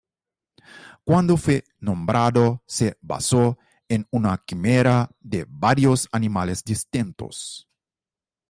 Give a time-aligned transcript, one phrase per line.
[1.03, 7.67] Cuando fue nombrado, se basó en una quimera de varios animales distintos.